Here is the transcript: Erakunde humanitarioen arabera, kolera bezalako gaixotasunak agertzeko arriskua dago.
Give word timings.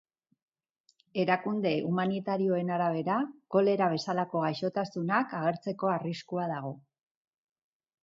Erakunde 1.23 1.73
humanitarioen 1.89 2.73
arabera, 2.79 3.19
kolera 3.57 3.93
bezalako 3.95 4.45
gaixotasunak 4.49 5.39
agertzeko 5.45 5.97
arriskua 6.01 6.53
dago. 6.59 6.77